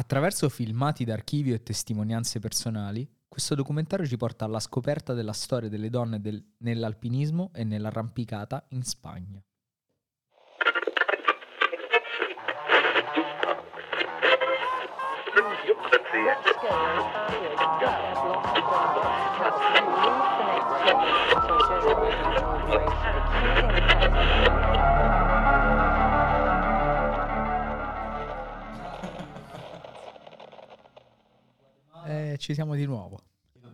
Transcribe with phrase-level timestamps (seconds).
[0.00, 5.90] Attraverso filmati d'archivio e testimonianze personali, questo documentario ci porta alla scoperta della storia delle
[5.90, 9.44] donne del- nell'alpinismo e nell'arrampicata in Spagna.
[32.40, 33.20] Ci siamo di nuovo.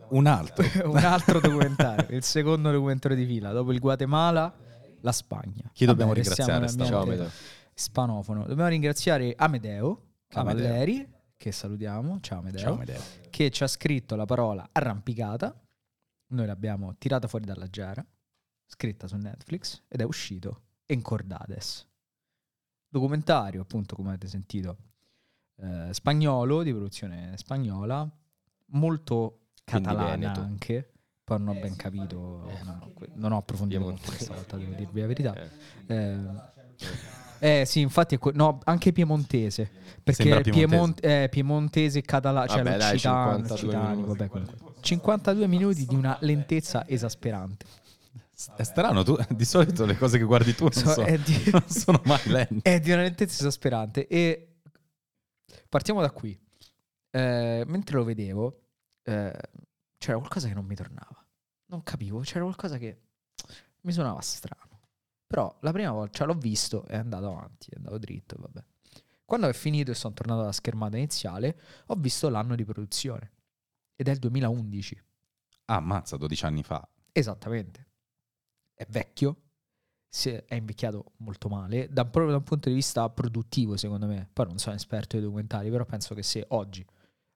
[0.08, 0.64] Un altro.
[0.90, 3.52] Un altro documentario, il secondo documentario di fila.
[3.52, 4.54] Dopo il Guatemala,
[5.00, 5.70] la Spagna.
[5.72, 7.30] Chi dobbiamo Vabbè, ringraziare nell'ambiente stavolta?
[7.72, 8.44] Spanofono.
[8.46, 12.20] Dobbiamo ringraziare Amedeo Cavalleri, che salutiamo.
[12.20, 12.60] Ciao Amedeo.
[12.60, 13.00] Ciao Medeo.
[13.30, 15.58] Che ci ha scritto la parola arrampicata.
[16.28, 18.04] Noi l'abbiamo tirata fuori dalla giara,
[18.66, 21.86] scritta su Netflix ed è uscito Encordades.
[22.88, 24.76] Documentario, appunto, come avete sentito,
[25.56, 28.08] eh, spagnolo, di produzione spagnola,
[28.68, 30.90] molto catalana anche.
[31.24, 35.00] Poi non ho ben capito, no, no, non ho approfondito molto questa volta, devo dirvi
[35.00, 35.34] la verità.
[35.86, 36.18] Eh.
[37.38, 39.68] Eh, sì, infatti, è que- no, anche piemontese.
[40.02, 40.50] Perché piemontese.
[40.66, 44.08] Piemont- eh, piemontese e catalano, cioè Vabbè, l'occitano, 52 l'occitano, minuti.
[44.18, 44.56] vabbè, comunque.
[44.80, 47.66] 52 minuti di una lentezza esasperante.
[48.56, 51.50] È strano, tu di solito le cose che guardi tu non, So- so- è, di,
[51.50, 52.60] non sono mai lente.
[52.70, 54.06] è di una lentezza esasperante.
[54.06, 54.58] E
[55.68, 56.38] partiamo da qui.
[57.16, 58.60] Eh, mentre lo vedevo,
[59.02, 59.34] eh,
[59.96, 61.26] c'era qualcosa che non mi tornava.
[61.68, 63.00] Non capivo, c'era qualcosa che
[63.80, 64.80] mi suonava strano.
[65.26, 68.62] Però la prima volta cioè, l'ho visto e è andato avanti, è andato dritto, vabbè.
[69.24, 73.32] Quando è finito e sono tornato alla schermata iniziale, ho visto l'anno di produzione.
[73.96, 75.02] Ed è il 2011.
[75.64, 76.86] Ah, ammazza, 12 anni fa.
[77.12, 77.86] Esattamente.
[78.74, 79.40] È vecchio,
[80.22, 84.28] è invecchiato molto male, da, proprio da un punto di vista produttivo, secondo me.
[84.30, 86.86] Poi non sono esperto di documentari, però penso che se oggi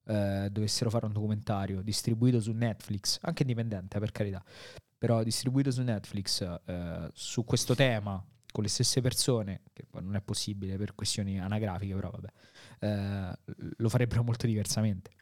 [0.06, 4.42] eh, dovessero fare un documentario distribuito su Netflix, anche indipendente, eh, per carità,
[4.96, 10.20] però distribuito su Netflix eh, su questo tema con le stesse persone, che non è
[10.20, 12.28] possibile per questioni anagrafiche, però vabbè,
[12.80, 13.38] eh,
[13.76, 15.12] lo farebbero molto diversamente.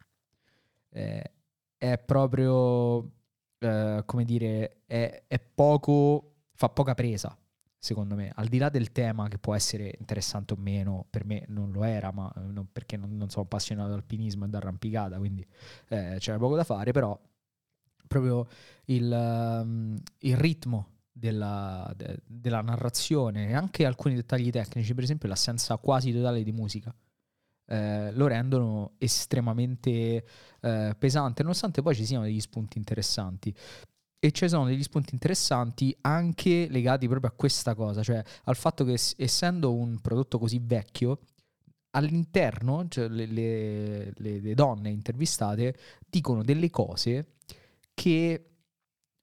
[0.89, 1.31] Eh,
[1.77, 3.11] è proprio,
[3.59, 7.37] come dire, è, è poco, fa poca presa,
[7.79, 11.45] secondo me, al di là del tema che può essere interessante o meno, per me
[11.47, 15.45] non lo era, ma eh, non- perché non, non sono appassionato d'alpinismo e d'arrampicata, quindi
[15.89, 17.17] eh, c'era poco da fare, però
[18.07, 18.47] proprio
[18.85, 25.27] il, ehm, il ritmo della, de- della narrazione e anche alcuni dettagli tecnici, per esempio
[25.29, 26.93] l'assenza quasi totale di musica,
[27.67, 30.25] eh, lo rendono estremamente
[30.61, 33.53] eh, pesante, nonostante poi ci siano degli spunti interessanti.
[34.21, 38.83] E ci sono degli spunti interessanti anche legati proprio a questa cosa, cioè al fatto
[38.83, 41.19] che essendo un prodotto così vecchio,
[41.91, 45.75] all'interno cioè, le, le- le- donne intervistate
[46.07, 47.35] dicono delle cose
[47.93, 48.45] che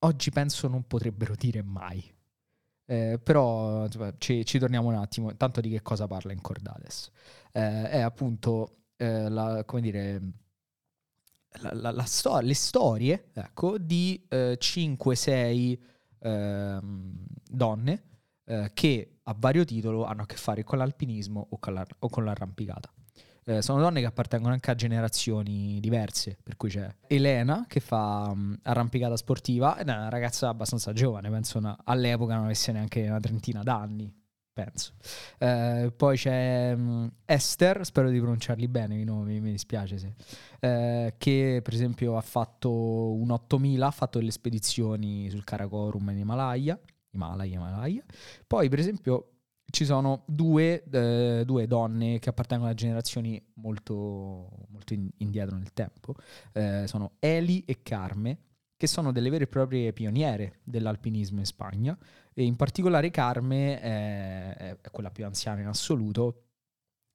[0.01, 2.03] oggi penso non potrebbero dire mai.
[2.89, 5.37] Eh, però insomma, ci, ci torniamo un attimo.
[5.37, 7.11] Tanto di che cosa parla in Cordades?
[7.53, 10.21] Eh, è appunto eh, la, come dire,
[11.61, 15.79] la- la- la sto- le storie ecco, di 5-6
[17.49, 18.03] donne
[18.45, 22.09] eh, che a vario titolo hanno a che fare con l'alpinismo o con, la- o
[22.09, 22.93] con l'arrampicata.
[23.49, 28.33] Eh, sono donne che appartengono anche a generazioni diverse, per cui c'è Elena che fa
[28.35, 33.07] mh, arrampicata sportiva ed è una ragazza abbastanza giovane, penso una- all'epoca non avesse neanche
[33.07, 34.13] una trentina d'anni,
[34.57, 34.95] penso.
[35.39, 40.15] Eh, poi c'è mh, Esther, spero di pronunciarli bene i nomi, mi dispiace se.
[40.61, 42.71] eh, che per esempio ha fatto
[43.15, 46.81] un 8000, ha fatto delle spedizioni sul Karakorum in Himalaya,
[47.11, 48.03] Himalaya, Himalaya.
[48.47, 49.31] Poi per esempio
[49.71, 55.73] ci sono due, eh, due donne che appartengono a generazioni molto, molto in- indietro nel
[55.75, 56.15] tempo.
[56.53, 58.39] Eh, sono Eli e Carme,
[58.77, 61.97] che sono delle vere e proprie pioniere dell'alpinismo in Spagna.
[62.35, 66.43] E in particolare Carme è, è- è quella più anziana in assoluto,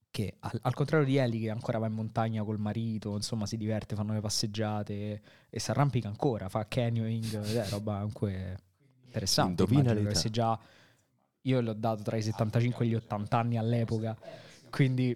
[0.10, 3.58] che al, al contrario di Eli, che ancora va in montagna col marito, insomma si
[3.58, 8.58] diverte, fanno le passeggiate e si arrampica ancora, fa canyoning, è roba comunque
[9.06, 9.62] interessante.
[9.64, 10.10] Indovina l'età.
[10.10, 10.60] avesse già
[11.44, 14.18] io l'ho dato tra i 75 e gli 80 anni all'epoca,
[14.70, 15.16] quindi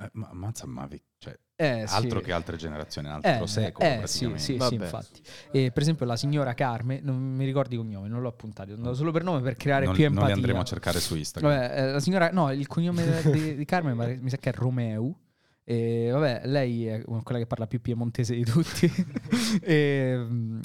[0.00, 1.94] Eh, ma ammazza, ma vi- cioè, eh, sì.
[1.94, 4.40] altro che altre generazioni, un altro Eh, secolo eh, sì, praticamente.
[4.42, 5.22] sì, sì, infatti.
[5.50, 8.94] E, per esempio la signora Carme, non mi ricordi i cognomi, non l'ho appuntato, andato
[8.94, 10.34] solo per nome per creare non, più non empatia.
[10.34, 11.52] li andremo a cercare su Instagram.
[11.52, 14.52] Vabbè, eh, la signora, no, il cognome di, di Carmen pare- mi sa che è
[14.54, 15.14] Romeu.
[15.62, 18.90] E vabbè, lei è quella che parla più piemontese di tutti.
[19.62, 20.60] e, mm,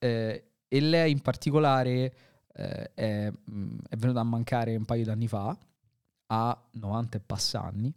[0.00, 2.12] eh, e lei in particolare
[2.54, 5.56] eh, è, mm, è venuta a mancare un paio d'anni fa,
[6.26, 7.94] a 90 e passa anni.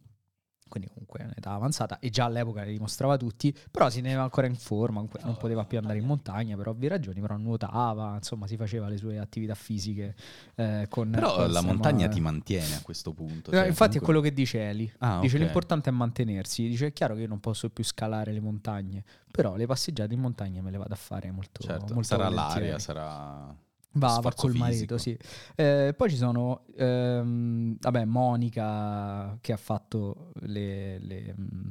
[0.73, 4.47] Quindi comunque è un'età avanzata e già all'epoca le dimostrava tutti, però si teneva ancora
[4.47, 8.57] in forma, non poteva più andare in montagna per ovvie ragioni, però nuotava, insomma si
[8.57, 10.15] faceva le sue attività fisiche
[10.55, 11.11] eh, con...
[11.11, 13.51] Però con la montagna ti mantiene a questo punto.
[13.51, 14.91] No, cioè, infatti è comunque- quello che dice Eli.
[14.97, 15.43] Ah, Dice ok.
[15.43, 16.67] l'importante è mantenersi.
[16.67, 20.21] Dice è chiaro che io non posso più scalare le montagne, però le passeggiate in
[20.21, 22.59] montagna me le vado a fare molto, Certo, molto sarà volentieri.
[22.61, 23.55] l'aria, sarà...
[23.93, 24.97] Va, va col marito, fisico.
[24.97, 25.17] sì.
[25.55, 31.69] Eh, poi ci sono, ehm, vabbè, Monica che ha fatto le, le, mm,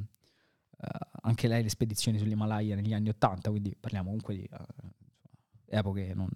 [0.79, 0.87] eh,
[1.23, 6.29] anche lei le spedizioni sull'Himalaya negli anni Ottanta, quindi parliamo comunque di eh, epoche non,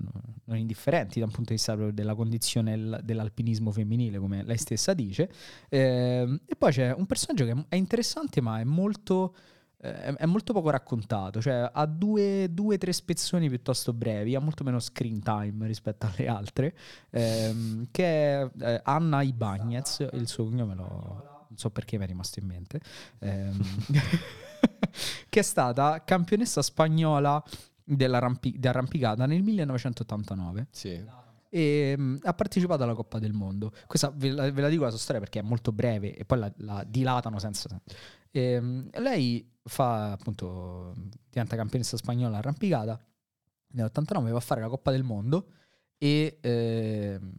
[0.45, 4.94] non indifferenti da un punto di vista della condizione del- dell'alpinismo femminile, come lei stessa
[4.94, 5.30] dice.
[5.69, 9.36] Ehm, e poi c'è un personaggio che è interessante, ma è molto
[9.80, 14.64] eh, è, molto poco raccontato, cioè ha due o tre spezzoni piuttosto brevi, ha molto
[14.64, 16.76] meno screen time rispetto alle altre,
[17.12, 22.08] ehm, che è eh, Anna Ibagnez, il suo cognome lo, non so perché mi è
[22.08, 22.82] rimasto in mente,
[23.20, 23.60] ehm,
[25.30, 27.44] che è stata campionessa spagnola
[27.84, 31.02] dell'arrampi- di arrampicata nel 1989 Sì.
[31.50, 33.72] e mh, ha partecipato alla Coppa del Mondo.
[33.86, 36.40] Questa ve la, ve la dico la sua storia perché è molto breve e poi
[36.40, 37.84] la, la dilatano senza senso.
[38.38, 40.94] E, mh, lei fa appunto
[41.30, 43.00] diventa campionessa spagnola arrampicata
[43.74, 45.54] nell'89 va a fare la Coppa del Mondo
[45.98, 47.34] e ehm,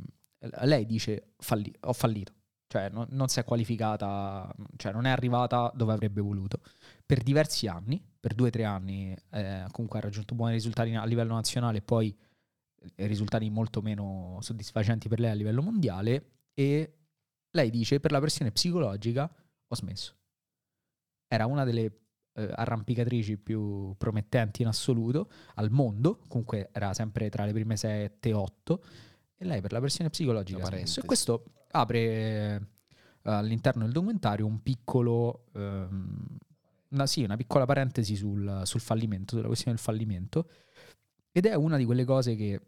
[0.64, 2.32] lei dice falli- ho fallito.
[2.66, 6.60] Cioè non, non si è qualificata cioè non è arrivata dove avrebbe voluto.
[7.06, 11.04] Per diversi anni per due o tre anni eh, comunque ha raggiunto buoni risultati a
[11.04, 12.14] livello nazionale e poi
[12.96, 16.94] eh, risultati molto meno soddisfacenti per lei a livello mondiale e
[17.52, 19.32] lei dice per la pressione psicologica
[19.66, 20.17] ho smesso
[21.28, 21.92] era una delle
[22.32, 28.28] eh, arrampicatrici più promettenti in assoluto al mondo, comunque era sempre tra le prime 7
[28.28, 28.84] e 8
[29.36, 31.00] e lei per la pressione psicologica ha smesso.
[31.00, 32.60] E questo apre eh,
[33.22, 36.38] all'interno del documentario un piccolo ehm,
[36.90, 40.48] una, sì, una piccola parentesi sul, sul fallimento, sulla questione del fallimento.
[41.30, 42.60] Ed è una di quelle cose che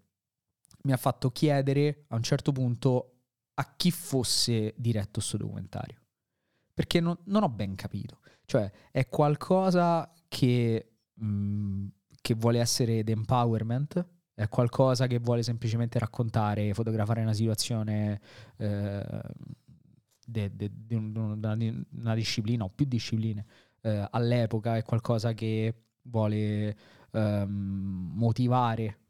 [0.83, 3.15] mi ha fatto chiedere a un certo punto
[3.55, 6.00] a chi fosse diretto questo documentario
[6.81, 8.21] perché non, non ho ben capito.
[8.47, 11.87] Cioè è qualcosa che, mh,
[12.23, 18.19] che vuole essere d'empowerment è qualcosa che vuole semplicemente raccontare fotografare una situazione
[18.56, 19.21] eh,
[20.25, 21.55] di un- una,
[21.99, 23.44] una disciplina o più discipline
[23.83, 24.79] eh, all'epoca?
[24.79, 25.75] È qualcosa che
[26.05, 26.75] vuole
[27.12, 29.00] ehm, motivare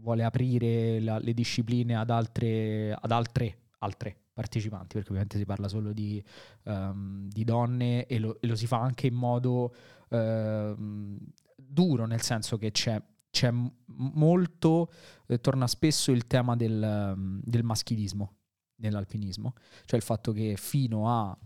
[0.00, 5.68] vuole aprire la- le discipline ad altre, ad altre, altre partecipanti, perché ovviamente si parla
[5.68, 6.22] solo di,
[6.64, 9.74] ehm, di donne e lo, e lo si fa anche in modo
[10.08, 11.18] ehm,
[11.56, 13.52] duro, nel senso che c'è, c'è
[13.86, 14.90] molto,
[15.26, 18.36] eh, torna spesso il tema del, ehm, del maschilismo
[18.76, 21.36] nell'alpinismo, cioè il fatto che fino a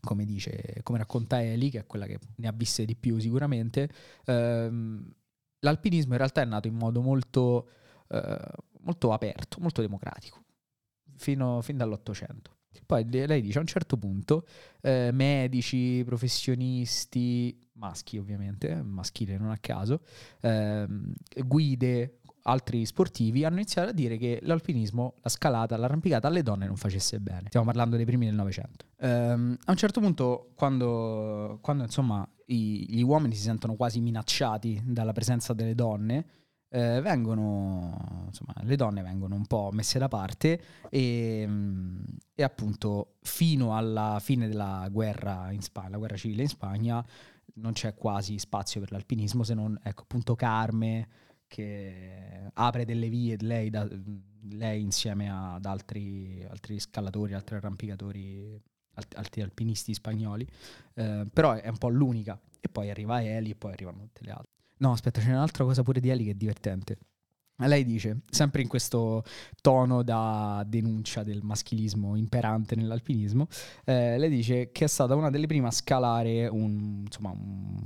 [0.00, 3.90] come dice, come racconta Eli, che è quella che ne ha viste di più sicuramente,
[4.24, 5.12] ehm,
[5.60, 7.68] l'alpinismo in realtà è nato in modo molto,
[8.08, 8.50] eh,
[8.80, 10.42] molto aperto, molto democratico,
[11.20, 12.56] fino, fin dall'Ottocento.
[12.86, 14.46] Poi le- lei dice a un certo punto
[14.80, 20.00] eh, medici, professionisti, maschi ovviamente, maschile non a caso,
[20.40, 21.12] ehm,
[21.44, 26.76] guide, altri sportivi hanno iniziato a dire che l'alpinismo, la scalata, l'arrampicata alle donne non
[26.76, 27.44] facesse bene.
[27.48, 28.86] Stiamo parlando dei primi del Novecento.
[28.98, 34.82] Ehm, a un certo punto, quando, quando, insomma i- gli uomini si sentono quasi minacciati
[34.84, 36.26] dalla presenza delle donne,
[36.70, 42.02] eh, vengono, insomma, le donne vengono un po' messe da parte e, mm,
[42.34, 47.04] e appunto fino alla fine della guerra in Spagna, la guerra civile in Spagna,
[47.54, 51.08] non c'è quasi spazio per l'alpinismo se non, ecco, appunto Carme
[51.48, 53.88] che apre delle vie, lei, da-
[54.50, 58.60] lei insieme ad altri, altri scalatori, altri arrampicatori,
[58.94, 60.46] alt- altri alpinisti spagnoli,
[60.94, 62.40] eh, però è un po' l'unica.
[62.60, 64.59] E poi arriva Eli e poi arrivano tutte le altre.
[64.80, 66.98] No, aspetta, c'è un'altra cosa pure di Eli che è divertente.
[67.56, 69.22] Lei dice, sempre in questo
[69.60, 73.48] tono da denuncia del maschilismo imperante nell'alpinismo,
[73.84, 77.84] eh, lei dice che è stata una delle prime a scalare un, insomma, un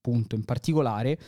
[0.00, 1.18] punto in particolare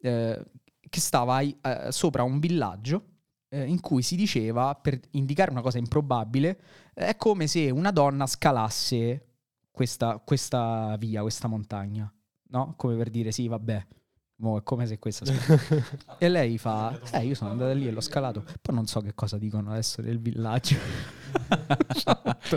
[0.00, 0.44] eh,
[0.90, 1.56] che stava eh,
[1.88, 3.04] sopra un villaggio
[3.48, 6.60] eh, in cui si diceva, per indicare una cosa improbabile,
[6.92, 9.26] è come se una donna scalasse
[9.70, 12.12] questa, questa via, questa montagna,
[12.50, 12.74] no?
[12.76, 13.86] Come per dire sì, vabbè,
[14.38, 15.24] mo è come se questa...
[16.18, 19.14] e lei fa, eh, io sono andata lì e l'ho scalato, poi non so che
[19.14, 20.76] cosa dicono adesso del villaggio.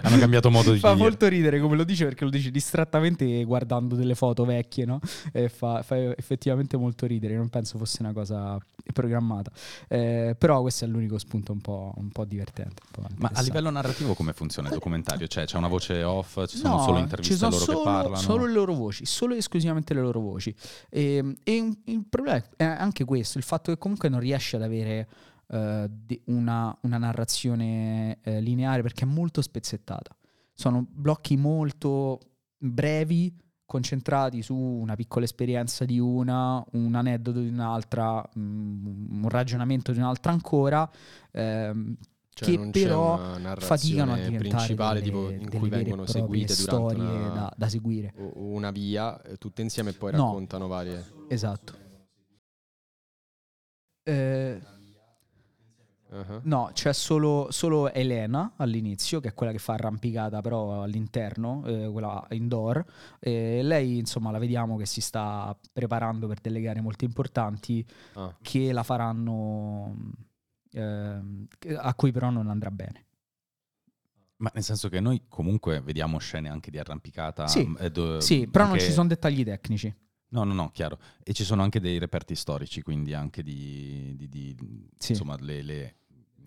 [0.02, 1.04] Hanno cambiato modo di Fa dire.
[1.04, 5.00] molto ridere come lo dice perché lo dice distrattamente guardando delle foto vecchie, no?
[5.32, 8.58] E fa, fa effettivamente molto ridere, non penso fosse una cosa
[8.94, 9.52] programmata.
[9.88, 12.82] Eh, però questo è l'unico spunto un po', un po' divertente.
[12.96, 15.28] un po' Ma a livello narrativo come funziona il documentario?
[15.28, 18.18] Cioè c'è una voce off, ci sono No, solo interviste sono loro solo, che parlano?
[18.18, 20.54] solo le loro voci, solo e esclusivamente le loro voci.
[20.90, 25.08] E, e il problema è anche questo, il fatto che comunque non riesce ad avere
[25.52, 25.90] eh,
[26.26, 30.16] una, una narrazione eh, lineare perché è molto spezzettata.
[30.54, 32.20] Sono blocchi molto
[32.58, 39.92] brevi, concentrati su una piccola esperienza di una, un aneddoto di un'altra, mm, un ragionamento
[39.92, 40.90] di un'altra ancora.
[41.32, 41.96] ehm,
[42.34, 43.18] Cioè, che però
[43.58, 47.70] faticano a diventare principale delle, tipo, in delle cui vengono seguite storie una, da, da
[47.70, 48.14] seguire.
[48.18, 50.26] o- una via, eh, tutte insieme e poi No.
[50.28, 51.06] raccontano varie...
[51.28, 51.74] Esatto.
[54.04, 54.62] Eh,
[56.14, 56.42] Uh-huh.
[56.44, 61.88] no, c'è solo, solo Elena all'inizio, che è quella che fa arrampicata però all'interno, eh,
[61.90, 62.84] quella indoor.
[63.20, 68.36] E lei, insomma, la vediamo che si sta preparando per delle gare molto importanti Ah.
[68.42, 69.96] che la faranno,
[70.74, 73.06] ehm, a cui però non andrà bene.
[74.38, 77.48] Ma nel senso che noi comunque vediamo scene anche di arrampicata.
[77.48, 79.96] Sì, eh, do- Sì, però non ci sono dettagli tecnici.
[80.30, 80.98] No, no, no, chiaro.
[81.24, 84.16] E ci sono anche dei reperti storici, quindi anche di...
[84.18, 85.12] di- di- Sì.
[85.12, 85.62] Insomma, le...
[85.62, 85.96] le-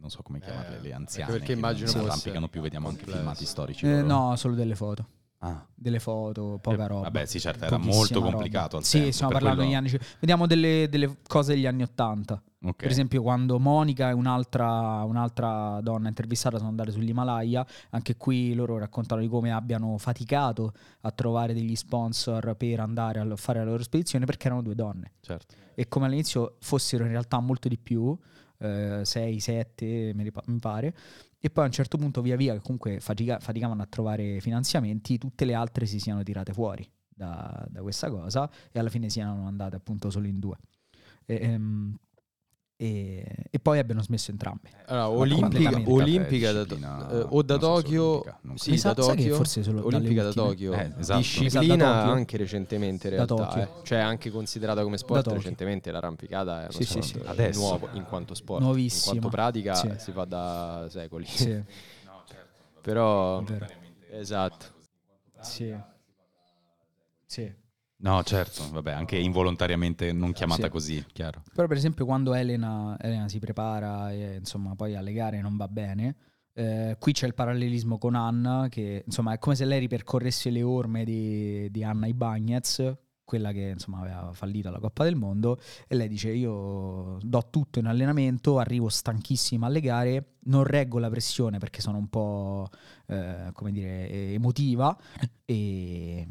[0.04, 1.30] non so come chiamarle, Eh, le ecco anziane.
[1.32, 3.86] perché che non immagino si arrampicano più, vediamo anche filmati storici.
[3.86, 5.06] Eh, no, solo delle foto.
[5.38, 7.00] Ah, Delle foto, poca Eh, roba.
[7.02, 8.30] vabbè, sì, certo, era molto roba.
[8.32, 10.06] complicato al Sì, tempo, stiamo parlando quello- degli anni.
[10.18, 12.42] Vediamo delle, delle cose degli anni Ottanta.
[12.62, 12.76] ok.
[12.76, 18.78] Per esempio, quando Monica e un'altra, un'altra donna intervistata sono andate sull'Himalaya, anche qui loro
[18.78, 23.82] raccontano di come abbiano faticato a trovare degli sponsor per andare a fare la loro
[23.82, 25.12] spedizione perché erano due donne.
[25.20, 25.54] certo.
[25.74, 28.16] E come all'inizio fossero in realtà molto di più,
[28.58, 30.94] 6, 7 mi ripa- mi pare.
[31.38, 35.18] E poi a un certo punto, via via, che comunque fatica- faticavano a trovare finanziamenti,
[35.18, 39.46] tutte le altre si siano tirate fuori da, da questa cosa e alla fine siano
[39.46, 40.56] andate appunto solo in due.
[41.26, 41.96] E, ehm,
[42.76, 44.68] e- e poi abbiano smesso entrambe.
[44.86, 49.34] Allora, Ma olimpica, olimpica da, Disciplina- eh, o da Tokyo, sì, da sa- che Tokyo,
[49.36, 50.32] forse solo olimpica da.
[50.32, 51.02] Tokyo, Eh, esatto.
[51.02, 52.12] Sa da disciplina Tokyo.
[52.12, 53.68] anche recentemente in Da realtà, eh.
[53.84, 57.18] cioè anche considerata come sport recentemente l'arrampicata è uno Sì, sì, sport sì.
[57.18, 57.58] eh, Adesso.
[57.60, 59.14] nuovo in quanto sport, Nuovissimo.
[59.14, 59.92] in quanto pratica Sì.
[59.98, 61.26] si fa da secoli.
[61.26, 61.62] Sì,
[62.82, 63.66] Però è vero.
[64.10, 64.66] esatto.
[65.40, 65.74] Sì.
[67.26, 67.62] Sì.
[68.04, 70.68] No, certo, vabbè, anche involontariamente non chiamata Sì.
[70.68, 71.42] così, chiaro.
[71.54, 75.68] Però per esempio quando Elena, Elena si prepara e insomma poi alle gare non va
[75.68, 76.16] bene,
[76.52, 80.62] eh, qui c'è il parallelismo con Anna che insomma è come se lei ripercorresse le
[80.62, 82.94] orme di, di Anna Ibagnez,
[83.24, 85.58] quella che insomma aveva fallito alla Coppa del Mondo
[85.88, 91.08] e lei dice io do tutto in allenamento, arrivo stanchissima alle gare, non reggo la
[91.08, 92.68] pressione perché sono un po'
[93.06, 94.94] eh, come dire emotiva
[95.46, 96.28] e,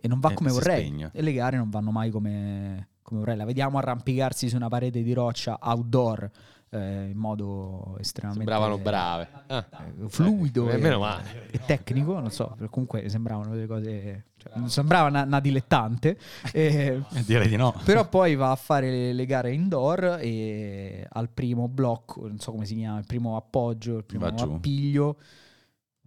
[0.00, 1.10] e non va E come vorrei spegne.
[1.12, 3.36] e le gare non vanno mai come, come vorrei.
[3.36, 6.30] La vediamo arrampicarsi su una parete di roccia outdoor
[6.72, 9.28] eh, in modo estremamente Sembravano brave.
[9.48, 11.48] Ah, eh, fluido eh, e, meno male.
[11.50, 16.16] e tecnico, non so, comunque sembravano delle cose, cioè, non sembrava una, una dilettante,
[16.52, 17.74] eh, Eh, direi di no.
[17.84, 22.52] però poi va a fare le, le gare indoor e al primo blocco, non so
[22.52, 24.60] come si chiama, il primo appoggio, il primo giù.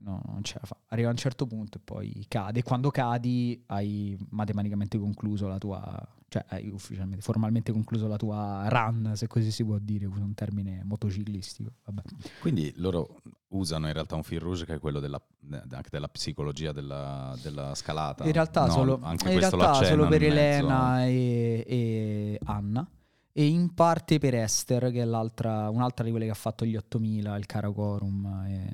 [0.04, 0.78] No, non ce la fa.
[0.88, 2.60] Arriva a un certo punto e poi cade.
[2.60, 5.82] E quando cadi hai matematicamente concluso la tua,
[6.28, 10.34] cioè hai ufficialmente, formalmente concluso la tua run, se così si può dire, uso un
[10.34, 11.72] termine motociclistico.
[11.86, 12.02] Vabbè.
[12.42, 16.72] Quindi loro usano in realtà un fil rouge che è quello della, anche della psicologia
[16.72, 18.26] della, della scalata.
[18.26, 20.24] In realtà, No, solo, in realtà solo per.
[20.24, 22.88] Elena e, e Anna
[23.36, 27.36] e in parte per Esther che è un'altra di quelle che ha fatto gli 8000,
[27.36, 28.74] il Karakorum e,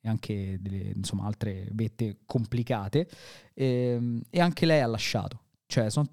[0.00, 3.08] e anche delle, insomma, altre vette complicate
[3.52, 5.40] e, e anche lei ha lasciato.
[5.66, 6.08] Cioè, son-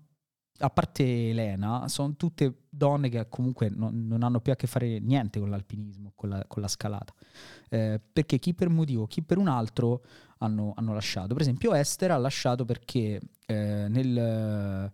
[0.58, 5.00] a parte Elena, sono tutte donne che comunque non, non hanno più a che fare
[5.00, 7.14] niente con l'alpinismo, con la, con la scalata.
[7.70, 10.04] Eh, perché chi per un motivo, chi per un altro
[10.40, 11.34] hanno, hanno lasciato.
[11.34, 14.92] Per esempio, Esther ha lasciato perché eh, nel,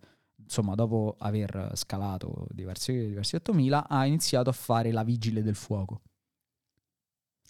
[0.50, 6.02] insomma, dopo aver scalato diversi, diversi 8000, ha iniziato a fare la vigile del fuoco.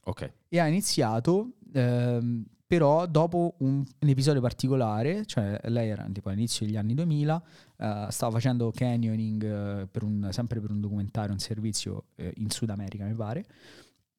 [0.06, 6.29] Ok, E ha iniziato, ehm, però, dopo un, un episodio particolare, cioè lei era tipo
[6.29, 7.41] all'inizio degli anni 2000,
[7.77, 9.44] eh, stava facendo canyoning
[9.82, 13.46] eh, per un- sempre per un documentario, un servizio eh, in Sud America, mi pare,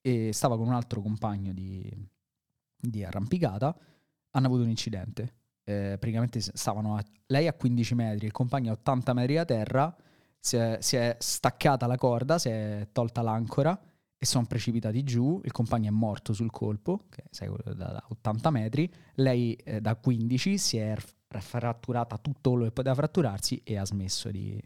[0.01, 1.83] e stava con un altro compagno di,
[2.77, 3.77] di arrampicata,
[4.31, 5.35] hanno avuto un incidente.
[5.71, 9.97] Eh, praticamente stavano a- lei a 15 metri, il compagno a 80 metri da terra,
[10.39, 13.79] si è, si è staccata la corda, si è tolta l'ancora
[14.19, 18.51] e sono precipitati giù, il compagno è morto sul colpo, che quello da, da 80
[18.51, 20.97] metri, lei eh, da 15 si è
[21.29, 24.61] fratturata tutto quello che poteva fratturarsi e ha smesso di...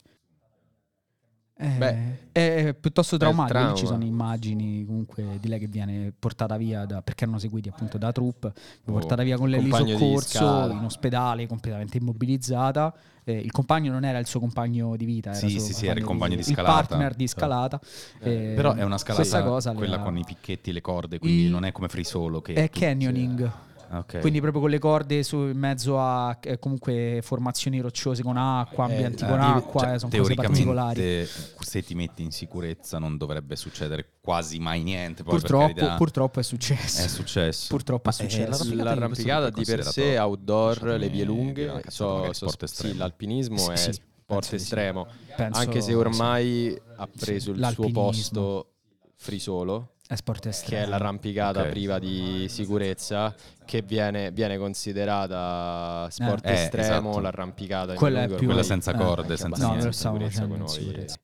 [1.56, 3.92] Eh, Beh, è piuttosto traumatico, lì ci trauma.
[3.92, 8.10] sono immagini comunque di lei che viene portata via da- perché erano seguiti appunto da
[8.10, 8.48] troupe,
[8.86, 12.92] Oh, portata via con lei di di soccorso in ospedale completamente immobilizzata.
[13.22, 15.86] Eh, il compagno non era il suo compagno di vita, era Sì, solo sì, sì,
[15.86, 16.72] era il compagno di il scalata.
[16.74, 17.80] partner di scalata.
[18.20, 21.44] Eh, Però è una scalata cosa quella ha- con i picchetti e le corde, quindi
[21.44, 23.42] Il- non è come free solo che è tu- canyoning.
[23.44, 23.62] Ah,
[23.98, 24.20] ok.
[24.20, 28.84] Quindi proprio con le corde su, in mezzo a eh, comunque formazioni rocciose con acqua,
[28.84, 30.94] ambienti Eh, con eh, acqua, cioè, eh, sono cose particolari.
[31.00, 35.22] teoricamente se ti metti in sicurezza non dovrebbe succedere quasi mai niente.
[35.22, 37.02] Poi Purtroppo, purtroppo è successo.
[37.02, 37.66] è successo.
[37.68, 38.74] Purtroppo è Ma, eh, successo.
[38.74, 43.70] l'arrampicata di per sé, outdoor, considerato le vie lunghe, so- so- sport sì, l'alpinismo Sì,
[43.70, 45.94] è sì, sport estremo, Penso- anche se sì.
[45.94, 48.68] ormai ha preso il suo posto
[49.16, 50.88] free solo, È sport che è estremo.
[50.90, 51.68] l'arrampicata Ok.
[51.70, 53.34] priva di sicurezza,
[53.64, 57.20] che viene, viene considerata sport Eh, eh, estremo, esatto.
[57.20, 60.68] l'arrampicata in Quella è più- Quella senza eh, corde, senza No, sicurezza facendo con noi.
[60.68, 61.16] sicurezza.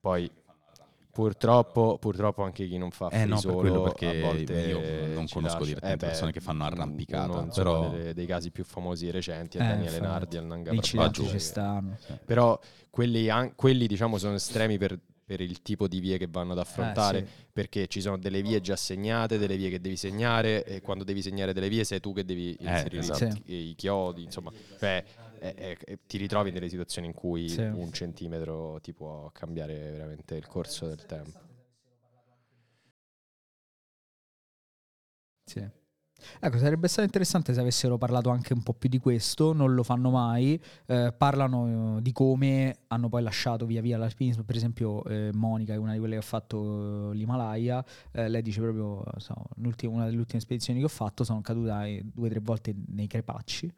[0.00, 0.30] Poi
[1.12, 5.06] purtroppo, purtroppo anche chi non fa Eh, no, per quello solo perché a volte io
[5.14, 5.64] non conosco lascia.
[5.64, 9.58] direttamente beh, persone che fanno arrampicata, uno, però- delle- dei casi più famosi e recenti
[9.58, 10.06] è Eh, Daniele infatti.
[10.12, 11.98] Nardi al Nanga Parbaggio, ci stanno.
[12.24, 12.58] Però
[12.90, 16.58] quelli, an- quelli, diciamo sono estremi per, per il tipo di vie che vanno ad
[16.58, 17.32] affrontare, Eh, sì.
[17.52, 21.22] perché ci sono delle vie già segnate, delle vie che devi segnare e quando devi
[21.22, 23.24] segnare delle vie sei tu che devi inserire esatto.
[23.24, 25.04] i, ti- i chiodi, insomma, cioè,
[25.38, 27.60] eh, eh, eh, ti ritrovi in delle situazioni in cui Sì.
[27.60, 31.40] un centimetro ti può cambiare veramente il corso del tempo.
[35.46, 35.68] Sì.
[36.40, 39.82] Ecco, sarebbe stato interessante se avessero parlato anche un po' più di questo, non lo
[39.82, 45.04] fanno mai, eh, parlano eh, di come hanno poi lasciato via via l'alpinismo, per esempio
[45.04, 49.34] eh, Monica, una di quelle che ha fatto eh, l'Himalaya, eh, lei dice proprio, so,
[49.56, 52.74] l'ultima- una delle ultime spedizioni che ho fatto sono caduta eh, due o tre volte
[52.88, 53.72] nei crepacci,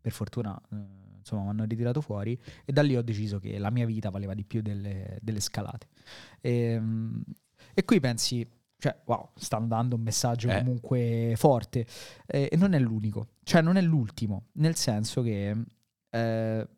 [0.00, 0.76] per fortuna eh,
[1.18, 4.34] insomma mi hanno ritirato fuori e da lì ho deciso che la mia vita valeva
[4.34, 5.88] di più delle, delle scalate.
[6.40, 6.80] E,
[7.74, 8.46] e qui pensi,
[8.78, 10.58] cioè, wow, stanno dando un messaggio Eh.
[10.58, 11.86] comunque forte.
[12.26, 15.56] Eh, e non è l'unico, cioè non è l'ultimo, nel senso che
[16.10, 16.68] eh,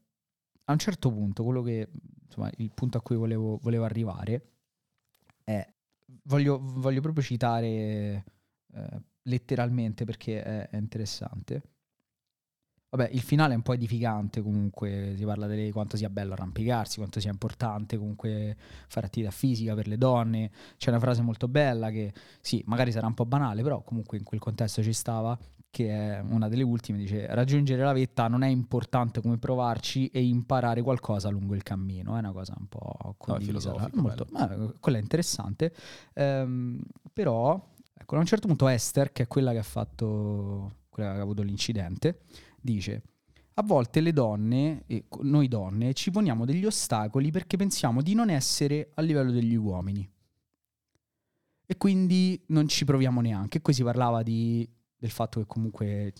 [0.65, 1.89] a un certo punto, quello che,
[2.25, 4.53] insomma, il punto a cui volevo, volevo arrivare
[5.45, 5.67] è,
[6.23, 8.25] voglio, voglio proprio citare
[8.73, 11.63] eh, letteralmente perché è, è interessante.
[12.93, 16.97] Vabbè, il finale è un po' edificante comunque, si parla di quanto sia bello arrampicarsi,
[16.99, 18.57] quanto sia importante comunque
[18.89, 20.51] fare attività fisica per le donne.
[20.77, 24.25] C'è una frase molto bella che sì, magari sarà un po' banale, però comunque in
[24.25, 25.39] quel contesto ci stava,
[25.71, 30.25] che è una delle ultime, dice raggiungere la vetta non è importante come provarci e
[30.25, 33.71] imparare qualcosa lungo il cammino, è una cosa un po' condivisa.
[33.71, 34.49] filosofico, molto, ma,
[34.81, 35.73] quella è interessante,
[36.15, 36.81] Ehm,
[37.13, 41.19] però ecco, a un certo punto Esther, che è quella che ha fatto, quella che
[41.19, 42.23] ha avuto l'incidente,
[42.61, 43.03] dice
[43.55, 44.85] a volte le donne,
[45.23, 50.09] noi donne, ci poniamo degli ostacoli perché pensiamo di non essere a livello degli uomini.
[51.67, 53.59] E quindi non ci proviamo neanche.
[53.59, 56.13] E qui si parlava di- del fatto che comunque,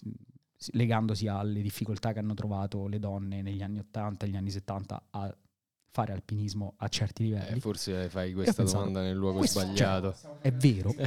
[0.73, 5.03] legandosi alle difficoltà che hanno trovato le donne negli anni 80 e negli anni 70
[5.11, 5.35] a
[5.93, 7.57] fare alpinismo a certi livelli.
[7.57, 10.15] Eh, forse fai questa pensato, domanda nel luogo questo- sbagliato.
[10.43, 10.95] È vero.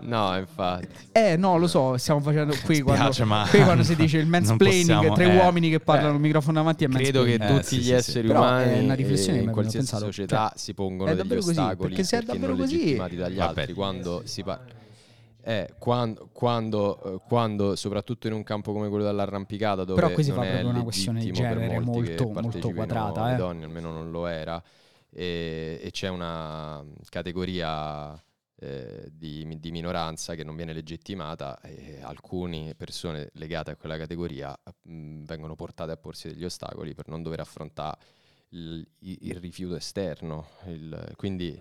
[0.00, 0.88] no, infatti.
[1.12, 4.26] Eh no, lo so, stiamo facendo qui quando, Spiace, ma qui quando si dice il
[4.26, 7.46] mansplaining, possiamo- tre eh, uomini che parlano eh, al microfono davanti a Credo che Eh,
[7.46, 8.34] tutti sì, gli sì, esseri sì.
[8.34, 11.22] Umani è una riflessione che in è qualsiasi pensato, società cioè, si pongono è degli
[11.22, 13.60] davvero così, ostacoli perché se è non davvero così- dagli Vabbè.
[13.60, 14.74] altri quando si parla
[15.48, 20.24] eh, quando, quando, eh, quando, soprattutto in un campo come quello dell'arrampicata dove Però qui
[20.24, 23.36] si fa è proprio una questione di genere molti che molto- molto quadrata, le eh.
[23.36, 24.60] donne almeno non lo era
[25.08, 28.20] e, e c'è una categoria
[28.58, 34.58] eh, di, di minoranza che non viene legittimata e alcune persone legate a quella categoria
[34.82, 37.98] mh, vengono portate a porsi degli ostacoli per non dover affrontare
[38.50, 40.48] il, il- il rifiuto esterno.
[40.66, 41.60] il- quindi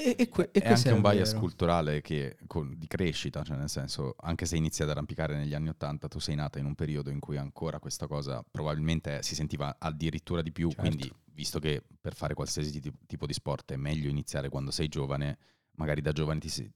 [0.00, 1.40] E, e que- e è anche un è bias vero.
[1.40, 5.70] culturale che, con- di crescita, cioè nel senso, anche se inizi ad arrampicare negli anni
[5.70, 9.74] Ottanta, tu sei nata in un periodo in cui ancora questa cosa probabilmente si sentiva
[9.76, 10.80] addirittura di più, Certo.
[10.82, 14.88] quindi visto che per fare qualsiasi ti- tipo di sport è meglio iniziare quando sei
[14.88, 15.38] giovane,
[15.76, 16.68] magari da giovane ti si,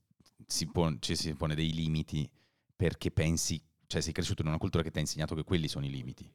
[0.47, 2.29] si pon- ci si pone dei limiti
[2.73, 5.83] perché pensi, cioè sei cresciuto in una cultura che ti ha insegnato che quelli sono
[5.85, 6.31] i limiti,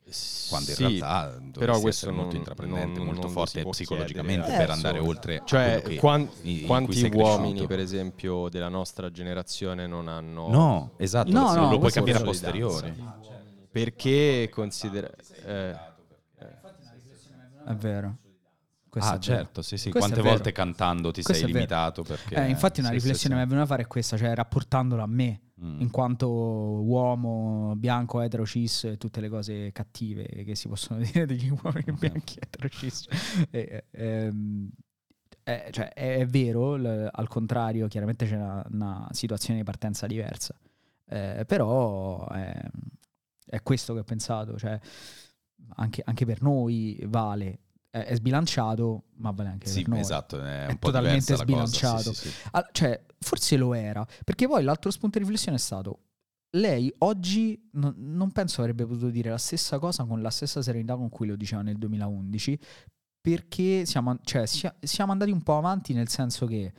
[0.50, 3.64] quando in sì, realtà però questo essere molto non- intraprendente, non- molto non lo forte
[3.64, 4.58] psicologicamente chiedere.
[4.58, 7.66] per Eh, andare oltre Cioè, che- quan- in- quanti uomini, cresciuto.
[7.66, 12.18] per esempio, della nostra generazione non hanno No, esatto, No, lo no, puoi questo capire
[12.18, 12.94] a è posteriori.
[13.70, 15.10] perché considera...
[15.46, 15.87] eh,
[17.72, 18.16] È vero.
[18.88, 19.90] Questo ah, è certo, sì, sì.
[19.90, 22.36] Questo Quante è volte cantando ti Questo sei è limitato perché...
[22.36, 23.28] Eh, infatti una sì, sì, riflessione sì.
[23.28, 25.80] che mi è venuta a fare è questa, cioè rapportandola a me, Mm.
[25.80, 31.26] in quanto uomo bianco, etero, cis, e tutte le cose cattive che si possono dire
[31.26, 33.08] degli uomini bianchi, etero, cis.
[33.50, 34.70] Eh, ehm,
[35.42, 40.06] eh, cioè, è, è vero, l- al contrario, chiaramente c'è una, una situazione di partenza
[40.06, 40.54] diversa,
[41.06, 42.54] Eh, però è,
[43.46, 44.78] è questo che ho pensato, cioè
[45.76, 47.58] anche, anche per noi vale,
[47.90, 50.00] è, è sbilanciato, ma vale anche Sì, per noi.
[50.00, 52.12] esatto, è, È un po' totalmente la cosa, sì, sbilanciato.
[52.12, 52.34] sì, sì.
[52.52, 56.00] Ah, cioè, forse lo era, perché poi l'altro spunto di riflessione è stato,
[56.52, 60.96] lei oggi non, non penso avrebbe potuto dire la stessa cosa con la stessa serenità
[60.96, 62.58] con cui lo diceva nel 2011,
[63.20, 66.72] perché siamo, cioè, sia- siamo andati un po' avanti nel senso che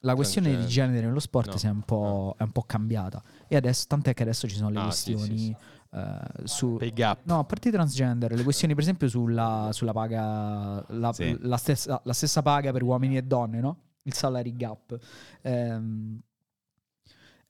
[0.00, 0.86] la questione di Transgender.
[0.90, 3.22] genere nello sport No, si è un, po', è un po' cambiata.
[3.48, 5.56] E adesso, tant'è che adesso ci sono le Ah, questioni
[5.94, 6.76] eh, su...
[6.76, 7.20] Pay gap.
[7.24, 11.36] No, a parte i transgender, le questioni per esempio sulla, sulla paga, la, Sì.
[11.40, 13.78] la stessa, la stessa paga per uomini e donne, no?
[14.02, 14.98] Il salary gap.
[15.42, 16.20] Ehm,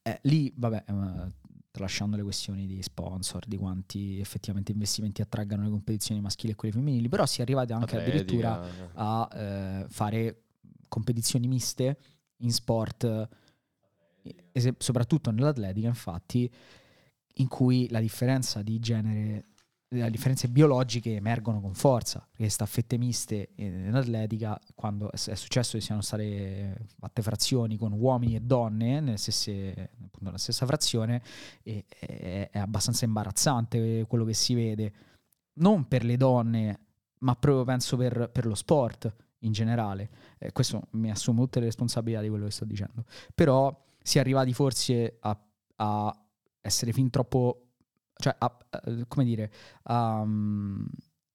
[0.03, 1.33] eh, lì, vabbè, eh,
[1.71, 6.75] tralasciando le questioni di sponsor, di quanti effettivamente investimenti attraggano le competizioni maschili e quelle
[6.75, 10.43] femminili, però si è arrivati anche addirittura Atletica, a eh, fare
[10.87, 11.99] competizioni miste
[12.39, 13.29] in sport,
[14.53, 16.49] eh, soprattutto nell'atletica, infatti,
[17.35, 19.47] in cui la differenza di genere,
[19.89, 25.77] le differenze biologiche emergono con forza, perché staffette miste in atletica, quando è è successo
[25.77, 31.23] che siano state fatte frazioni con uomini e donne nelle stesse, appunto, nella stessa frazione,
[31.63, 34.93] e- è, è abbastanza imbarazzante quello che si vede,
[35.55, 36.81] non per le donne,
[37.21, 40.11] ma proprio penso per, per lo sport in generale.
[40.39, 43.05] Eh, questo mi assumo tutte le responsabilità di quello che sto dicendo.
[43.35, 45.39] Però si è arrivati forse a,
[45.77, 46.24] a
[46.65, 47.67] essere fin troppo,
[48.17, 48.59] cioè, a-
[49.07, 49.53] come dire,
[49.93, 50.85] mm,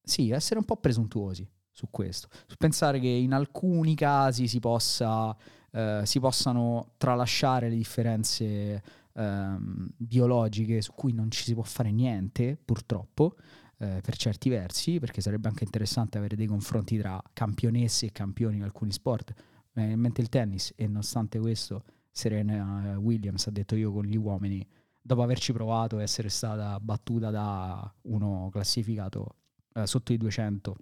[0.01, 2.27] sì, essere un po' presuntuosi su questo.
[2.47, 5.35] Su pensare che in alcuni casi si, possa,
[5.71, 11.91] eh, si possano tralasciare le differenze ehm, biologiche su cui non ci si può fare
[11.91, 13.35] niente, purtroppo,
[13.77, 18.57] eh, per certi versi, perché sarebbe anche interessante avere dei confronti tra campionesse e campioni
[18.57, 19.33] in alcuni sport.
[19.73, 24.17] Eh, mentre il tennis, e nonostante questo, Serena eh, Williams ha detto io con gli
[24.17, 24.67] uomini,
[25.09, 29.37] dopo averci provato, essere stata battuta da uno classificato
[29.73, 30.75] eh, sotto i 200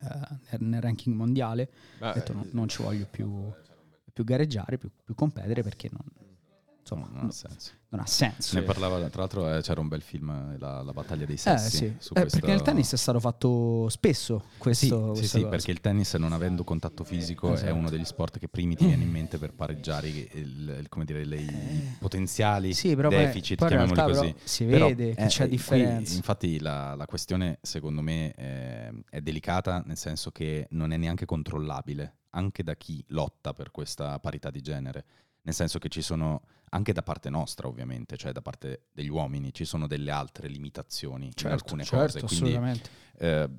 [0.00, 3.48] eh, nel, ranking mondiale, ha detto no, eh, non ci voglio più,
[4.12, 6.02] più gareggiare, più, più competere perché non,
[6.84, 7.70] insomma, Non ha no- senso.
[7.88, 8.58] non ha senso.
[8.58, 11.38] Ne parlava, tra l'altro eh, c'era un bel film, eh, la, la battaglia dei Eh,
[11.38, 11.76] sessi.
[11.78, 11.94] sì.
[11.98, 15.48] su Eh, Perché nel tennis è stato fatto spesso Sì, questo, sì, sì, cosa.
[15.48, 17.74] perché il tennis non avendo contatto fisico è Esatto.
[17.74, 21.24] uno degli sport che primi ti viene in mente per pareggiare il- il- come dire,
[21.24, 22.74] le- i potenziali Eh.
[22.74, 24.32] Sì, però deficit, poi chiamiamoli realtà così.
[24.32, 26.14] però si Però, vede che eh, c'è eh, qui, differenza.
[26.16, 31.24] infatti la, la questione secondo me è, è delicata nel senso che non è neanche
[31.24, 35.04] controllabile anche da chi lotta per questa parità di genere.
[35.44, 39.52] Nel senso che ci sono, anche da parte nostra ovviamente, cioè da parte degli uomini,
[39.52, 42.36] ci sono delle altre limitazioni in alcune certo, cose.
[42.38, 42.82] Quindi
[43.18, 43.50] eh,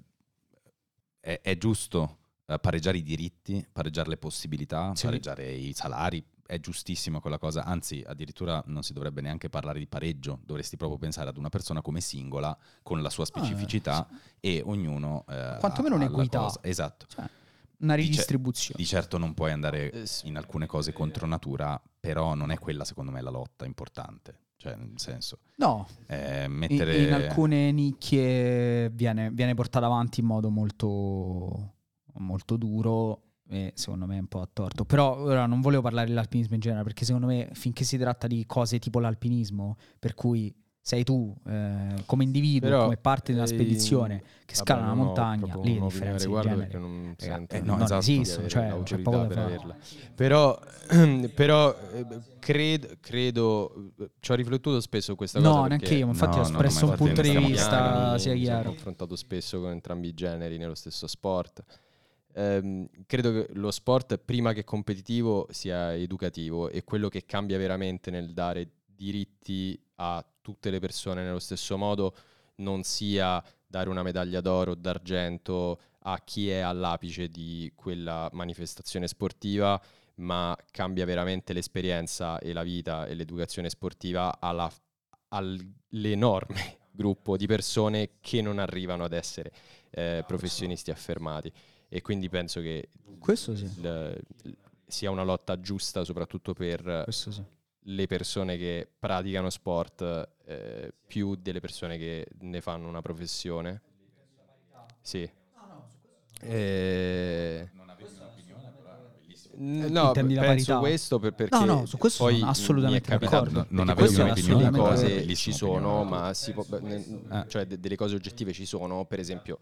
[1.19, 2.17] è, è giusto
[2.47, 5.05] eh, pareggiare i diritti, pareggiare le possibilità, Sì.
[5.05, 6.25] pareggiare i salari.
[6.47, 10.97] È giustissima quella cosa, anzi, addirittura non si dovrebbe neanche parlare di pareggio, dovresti proprio
[10.99, 14.07] pensare ad una persona come singola con la sua specificità
[14.39, 15.23] e ognuno.
[15.27, 16.51] eh, Quantomeno un'equità.
[16.61, 17.05] Esatto.
[17.07, 17.25] Cioè,
[17.85, 18.81] una ridistribuzione.
[18.81, 22.83] Di certo non puoi andare Eh, in alcune cose contro natura, però non è quella,
[22.83, 24.39] secondo me, la lotta importante.
[24.57, 26.97] Cioè, nel senso, no, eh, in, mettere.
[27.03, 31.75] in alcune nicchie viene, viene portata avanti in modo molto,
[32.13, 34.85] molto duro e secondo me è un po' a torto.
[34.85, 38.43] Però ora non volevo parlare dell'alpinismo in generale perché secondo me finché si tratta di
[38.47, 40.51] cose tipo l'alpinismo, per cui
[40.85, 44.81] sei tu eh, come individuo, Però, come parte di una eh, spedizione che Vabbè, scala
[44.83, 46.67] una montagna, lì le un'opinione differenze di riguardo genere.
[46.67, 49.37] perché non Raga, sento eh, di non avere esistono, cioè, c'è l'autorità poco da per
[49.39, 49.75] averla.
[50.13, 50.59] Però,
[51.33, 52.05] però eh,
[52.37, 55.49] credo, credo, ci ho riflettuto spesso su questa cosa.
[55.51, 58.43] No, neanche io, infatti No, ho no, espresso ma un punto di vista, sia Mi
[58.45, 58.69] sono chiaro.
[58.69, 61.63] confrontato spesso con entrambi i generi nello stesso sport.
[62.35, 68.11] Ehm, credo che lo sport, prima che competitivo, sia educativo e quello che cambia veramente
[68.11, 72.15] nel dare diritti a tutte le persone nello stesso modo
[72.57, 79.07] non sia dare una medaglia d'oro o d'argento a chi è all'apice di quella manifestazione
[79.07, 79.81] sportiva,
[80.17, 84.71] ma cambia veramente l'esperienza e la vita e l'educazione sportiva alla,
[85.29, 89.51] all'enorme gruppo di persone che non arrivano ad essere
[89.89, 91.51] eh, professionisti affermati.
[91.89, 94.23] E quindi penso che Questo sì, il-
[94.85, 97.43] sia una lotta giusta soprattutto per questo sì.
[97.87, 103.81] Le persone che praticano sport eh, più delle persone che ne fanno una professione.
[105.01, 105.29] Sì.
[106.41, 107.69] E...
[107.73, 109.87] Non avevi un'opinione, però è bellissimo.
[109.87, 110.79] No, penso parità?
[110.79, 113.67] questo per, perché No, no, su questo poi sono assolutamente mi è capitato- d'accordo.
[113.69, 117.45] Non queste un'opinione, cose ci sono, ma si può- ne- Eh.
[117.47, 119.59] cioè de- delle cose oggettive ci sono, per esempio,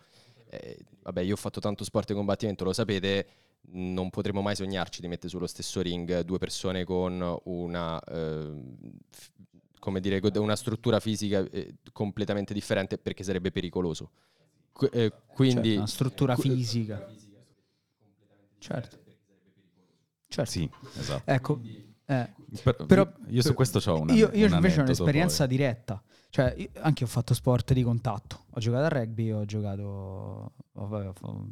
[0.60, 3.28] eh, vabbè, io ho fatto tanto sport di combattimento, lo sapete,
[3.72, 8.76] non potremo mai sognarci di mettere sullo stesso ring due persone con una ehm,
[9.10, 9.32] f-
[9.80, 14.12] come dire, una struttura fisica eh, completamente differente perché sarebbe pericoloso.
[14.72, 17.06] Qu- eh, quindi Cioè, una struttura fisica.
[18.60, 18.98] Certo.
[20.28, 20.52] Certo.
[20.52, 21.30] Sì, esatto.
[21.32, 21.62] Ecco,
[22.06, 22.30] eh,
[22.64, 25.56] Per- però- io su questo ho una io, io un invece ho un'esperienza poi.
[25.56, 26.04] diretta.
[26.34, 28.46] Cioè, io- anche io ho fatto sport di contatto.
[28.56, 30.52] Ho giocato a rugby, ho giocato.
[30.74, 31.48] ho-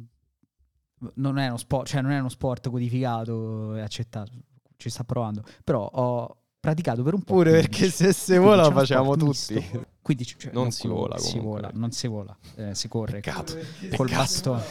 [1.14, 4.32] non è uno sport, cioè non è uno sport codificato e accettato.
[4.76, 5.44] Ci sta provando.
[5.62, 7.34] Però ho praticato per un po'.
[7.34, 7.68] Pure 15.
[7.70, 9.54] perché se si 15 vola uno facciamo tutti.
[9.54, 9.86] misto.
[10.02, 13.20] 15, cioè, Non si quello- vola Si vola, non si vola, eh, si corre.
[13.20, 13.52] Peccato.
[13.54, 14.04] Col Peccato.
[14.16, 14.62] bastone.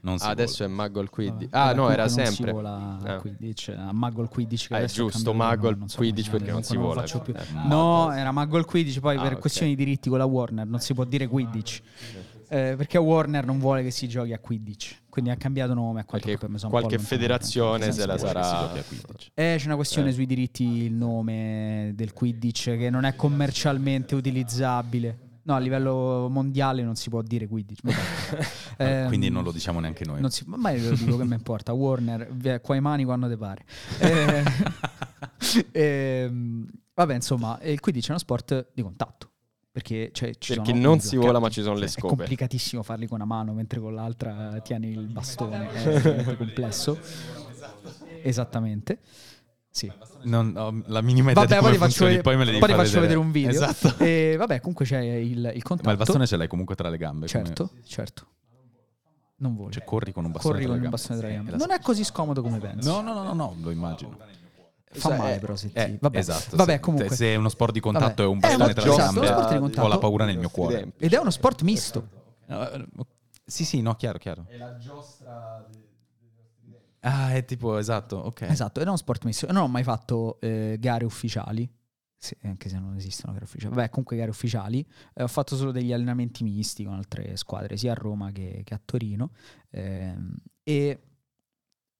[0.00, 0.72] Non si Ah, adesso vola.
[0.72, 1.54] è Mago al Quidditch.
[1.54, 2.34] Ah, no, era non sempre.
[2.34, 3.18] Si vola Eh.
[3.20, 4.68] Quidditch, a Mago al Quidditch.
[4.68, 5.32] Che Ah, è giusto,
[5.68, 7.02] al non so Quidditch perché non si vola.
[7.02, 7.34] più.
[7.34, 9.40] Eh, No, era Mago al Quidditch, poi Ah, per ok.
[9.40, 11.80] questioni di diritti con la Warner non si può dire Quidditch.
[12.48, 15.02] Eh, perché Warner non vuole che si giochi a Quidditch.
[15.08, 16.36] Quindi ha cambiato nome a qualche
[16.96, 19.30] allontanato, federazione se la sarà- Si giochi a 15.
[19.34, 20.12] Eh, c'è una questione Eh.
[20.12, 25.18] sui diritti, il nome del Quidditch che non è commercialmente utilizzabile.
[25.46, 27.82] No, a livello mondiale non si può dire Quidditch.
[28.78, 30.20] Ehm, Quindi non lo diciamo neanche noi.
[30.20, 31.72] non si, ma io lo dico che mi importa.
[31.72, 33.64] Warner, qua i mani quando te pare.
[34.00, 34.42] Eh,
[35.72, 39.30] ehm, vabbè, insomma, il Quidditch è uno sport di contatto.
[39.70, 42.14] Perché, cioè, ci Perché sono non si vola, ma ci sono le È scope.
[42.16, 45.68] complicatissimo farli con una mano mentre con l'altra tieni il bastone.
[45.72, 46.98] È complesso.
[48.22, 49.00] Esattamente.
[49.74, 49.90] Sì.
[50.22, 52.44] Non ho la minima idea Vabbè, di poi come ti faccio, funzioni, vedere, poi me
[52.44, 53.50] le devi poi faccio vedere un video.
[53.50, 53.94] Esatto.
[54.04, 55.86] E vabbè, comunque c'è il, il contatto.
[55.88, 57.26] Ma il bastone ce l'hai comunque tra le gambe.
[57.26, 58.26] come- Certo, certo.
[59.38, 59.72] Non voli.
[59.72, 61.48] Cioè corri con un bastone Corri tra con le bastone tra le gambe.
[61.48, 62.86] Eh, la- Non è così scomodo come pensi.
[62.88, 64.16] No, no, no, no, no, lo immagino.
[64.92, 65.76] Fa Sai, male eh, però se ti...
[65.78, 66.56] Eh, vabbè, esatto.
[66.56, 67.16] vabbè se, comunque.
[67.16, 68.22] se è uno sport di contatto Vabbè.
[68.22, 69.98] e un Eh, bastone ma- tra le esatto, gambe, sport di ho la contatto.
[69.98, 70.92] paura nel mio cuore.
[70.98, 72.08] Ed è uno sport misto.
[72.46, 72.86] No, eh,
[73.44, 74.46] Sì, sì, no, chiaro, chiaro.
[77.06, 78.42] Ah, è tipo, esatto, ok.
[78.42, 79.46] Esatto, è uno sport misto.
[79.52, 81.70] Non ho mai fatto eh, gare ufficiali.
[82.16, 83.74] Sì, anche se non esistono gare ufficiali.
[83.74, 84.86] Vabbè, comunque gare ufficiali.
[85.12, 88.72] Eh, ho fatto solo degli allenamenti misti con altre squadre, sia a Roma che, che
[88.72, 89.32] a Torino.
[89.70, 91.00] Ehm, e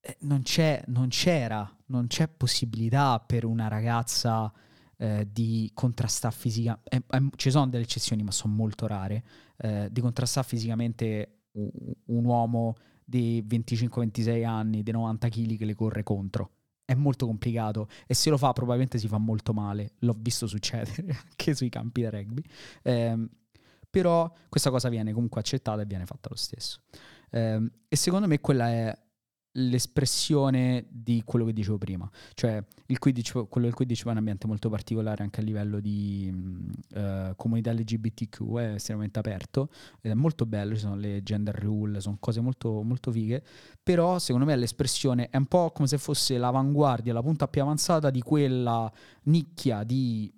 [0.00, 4.50] eh, non, c'è, non c'era, non c'è possibilità per una ragazza
[4.96, 6.80] eh, di contrastare fisica.
[6.82, 7.02] eh,
[7.36, 9.22] ci sono delle eccezioni, ma sono molto rare.
[9.58, 11.68] eh, di contrastare fisicamente un,
[12.06, 16.50] un uomo di 25-26 anni, di 90 kg che le corre contro.
[16.84, 19.92] È molto complicato e se lo fa probabilmente si fa molto male.
[20.00, 22.42] L'ho visto succedere anche sui campi da rugby.
[22.82, 23.28] Ehm,
[23.88, 26.80] però questa cosa viene comunque accettata e viene fatta lo stesso.
[27.30, 28.98] Ehm, e secondo me quella è
[29.56, 32.10] l'espressione di quello che dicevo prima.
[32.34, 36.32] Cioè, il Quidditch, quello del Quidditch è un ambiente molto particolare anche a livello di
[36.94, 42.16] eh, comunità LGBTQ, è estremamente aperto è molto bello, ci sono le gender rule, sono
[42.18, 43.42] cose molto, molto fighe,
[43.82, 48.10] però secondo me l'espressione è un po' come se fosse l'avanguardia, la punta più avanzata
[48.10, 48.92] di quella
[49.24, 50.32] nicchia di...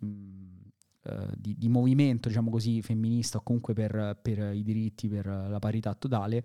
[1.03, 5.59] eh, di, di movimento, diciamo così, femminista o comunque per, per i diritti, per la
[5.59, 6.45] parità totale,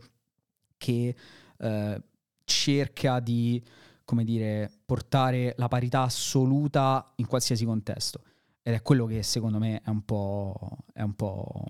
[0.77, 1.15] che
[1.57, 2.03] eh,
[2.51, 3.63] cerca di,
[4.03, 8.23] come dire, portare la parità assoluta in qualsiasi contesto.
[8.61, 11.65] Ed è quello che secondo me è un po', è un po'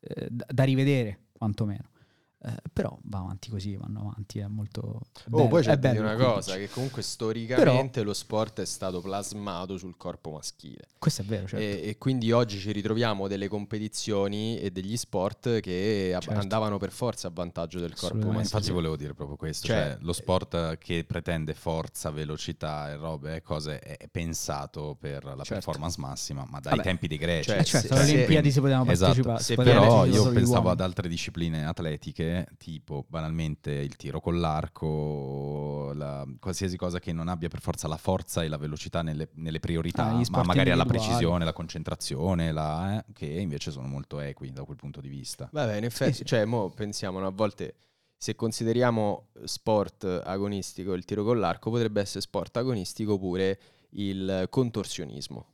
[0.00, 1.90] eh, da, rivedere, quantomeno.
[2.40, 4.80] Eh, però va avanti così, vanno avanti, è molto...
[4.80, 8.60] Oh, bello, poi c'è è da dire bello una cosa, che comunque storicamente lo sport
[8.60, 10.84] è stato plasmato sul corpo maschile.
[10.98, 11.64] Questo è vero, certo.
[11.64, 16.38] E, e quindi oggi ci ritroviamo delle competizioni e degli sport che ab- Certo.
[16.40, 18.42] andavano per forza a vantaggio del corpo maschile.
[18.42, 23.34] Infatti volevo dire proprio questo, Cioè, cioè, lo sport che pretende forza, velocità e robe
[23.36, 25.54] e cose è pensato per la Certo.
[25.54, 27.48] performance massima, ma dai Vabbè, tempi dei greci.
[27.50, 29.06] cioè, Eh, certo, se- alle se- Olimpiadi si potevano Esatto.
[29.22, 29.38] partecipare.
[29.38, 30.70] Se si potevano Però io pensavo uomini.
[30.70, 37.28] ad altre discipline atletiche, tipo banalmente il tiro con l'arco, la- qualsiasi cosa che non
[37.28, 40.84] abbia per forza la forza e la velocità nelle, nelle priorità, Ah, ma magari alla
[40.84, 45.48] precisione, la concentrazione, la- eh, che invece sono molto equi da quel punto di vista.
[45.52, 47.74] Vabbè, in effetti, cioè, mo pensiamo, no, a volte
[48.16, 53.58] se consideriamo sport agonistico il tiro con l'arco, potrebbe essere sport agonistico pure
[53.90, 55.46] il contorsionismo.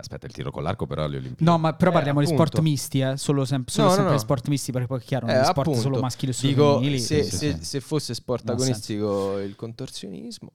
[0.00, 1.44] Aspetta, il tiro con l'arco però alle Olimpiadi.
[1.50, 2.44] No, ma però Eh, parliamo di appunto.
[2.46, 3.16] sport misti, eh?
[3.16, 4.18] solo, sem- solo No, sempre no.
[4.18, 5.80] sport misti, perché poi è chiaro, Eh, non è sport appunto.
[5.80, 7.00] solo maschili e solo Dico, femminili.
[7.00, 10.50] se, se- se fosse sport agonistico il contorsionismo,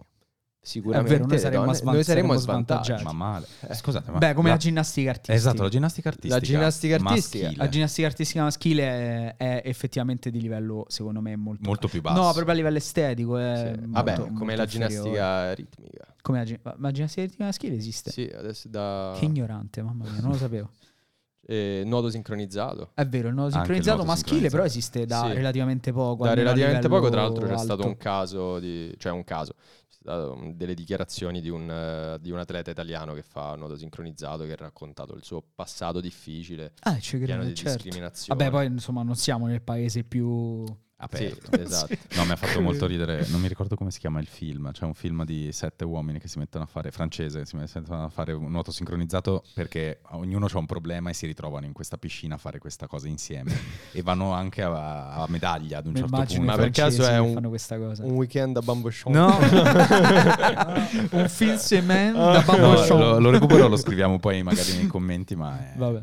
[0.65, 3.03] Sicuramente vero, noi saremmo donne- a svan- noi saremmo svantaggiati.
[3.03, 3.47] Ma male.
[3.67, 3.73] Eh.
[3.73, 5.33] Scusate, ma Beh, come la- la ginnastica artistica.
[5.37, 6.35] Esatto, la ginnastica artistica.
[6.35, 7.43] La ginnastica artistica.
[7.45, 11.61] maschile, La ginnastica artistica maschile è, è effettivamente di livello, secondo me, molto...
[11.67, 12.21] molto più basso.
[12.21, 13.37] No, proprio a livello estetico.
[13.37, 13.63] È Sì.
[13.81, 14.93] molto- Vabbè, molto come la inferiore.
[14.93, 16.15] ginnastica ritmica.
[16.21, 18.11] Come la, ma la ginnastica artistica maschile esiste.
[18.11, 20.69] Sì, adesso da Che ignorante, mamma mia, non lo sapevo.
[21.45, 22.91] eh, nuoto sincronizzato.
[22.93, 24.79] È vero, il nodo il sincronizzato nodo maschile però sincronizzato.
[24.79, 25.33] esiste da Sì.
[25.35, 26.23] relativamente poco.
[26.23, 30.73] Da relativamente poco, tra l'altro, c'era stato un caso di, cioè un caso, c'è delle
[30.73, 35.15] dichiarazioni di un, eh, di un atleta italiano che fa nuoto sincronizzato che ha raccontato
[35.15, 37.81] il suo passato difficile, Ah, ci pieno credo, di certo.
[37.83, 38.37] discriminazione.
[38.39, 40.63] Vabbè, poi insomma non siamo nel paese più...
[40.97, 41.49] aperto.
[41.51, 41.95] Sì, esatto.
[42.15, 43.25] No, mi ha fatto molto ridere.
[43.29, 44.71] Non mi ricordo come si chiama il film.
[44.71, 48.05] C'è un film di sette uomini che si mettono a fare francese, che si mettono
[48.05, 51.97] a fare un nuoto sincronizzato perché ognuno ha un problema e si ritrovano in questa
[51.97, 53.51] piscina a fare questa cosa insieme.
[53.91, 56.41] e vanno anche a, a medaglia ad un Mi certo punto.
[56.41, 57.41] Ma per caso è un-.
[57.43, 59.11] Un weekend a Bambochon.
[59.11, 59.37] No,
[61.11, 62.99] un film semen da no, Bambochon.
[62.99, 66.01] lo, lo recupero, lo scriviamo poi magari nei commenti, ma è, Vabbè.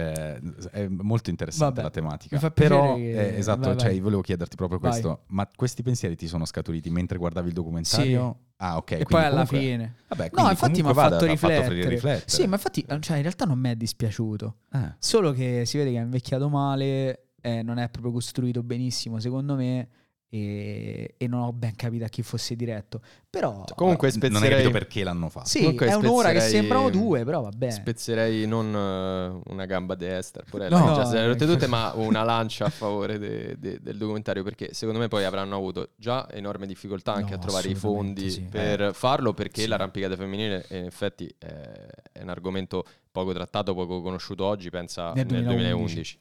[0.00, 2.50] È- è molto interessante Vabbè, la tematica.
[2.50, 4.00] Però, che- eh, esatto, vai, cioè, vai.
[4.00, 4.90] volevo chiederti proprio Vai.
[4.90, 8.38] questo, ma questi pensieri ti sono scaturiti mentre guardavi il documentario?
[8.62, 8.90] Ah, ok.
[8.90, 9.94] e poi alla comunque- fine.
[10.08, 11.88] Vabbè, No, infatti mi ha fatto, riflettere.
[11.88, 12.22] riflettere.
[12.26, 14.56] Sì, ma infatti cioè, in realtà non mi è dispiaciuto.
[14.70, 14.94] Ah.
[14.98, 19.54] Solo che si vede che è invecchiato male, eh, non è proprio costruito benissimo secondo
[19.54, 19.88] me
[20.32, 23.00] e, e non ho ben capito a chi fosse diretto.
[23.28, 25.46] Però Comunque Non hai spezzerei, capito perché l'hanno fatto.
[25.48, 27.72] sì, comunque è un'ora che spezzerei- sembrano due, però va bene.
[27.72, 31.52] spezzerei non eh, una gamba destra, pure lei No, già se le rotte ecco.
[31.52, 35.54] tutte, ma una lancia a favore de- de- del documentario perché secondo me poi avranno
[35.56, 38.40] avuto già enorme difficoltà anche No, a trovare i fondi sì.
[38.42, 39.66] per farlo perché Sì.
[39.68, 45.12] l'arrampicata femminile eh, in effetti eh, è un argomento poco trattato, poco conosciuto oggi, pensa
[45.12, 45.54] Nel nel 2011.
[45.94, 46.18] 2011.